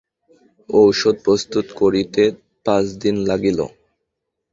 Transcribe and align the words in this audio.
ঔষধ 0.69 1.15
প্রস্তুত 1.25 1.65
করিতে 1.79 2.23
পাঁচদিন 2.65 3.15
লাগিল। 3.29 3.59